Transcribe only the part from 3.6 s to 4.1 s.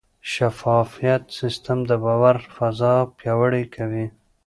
کوي.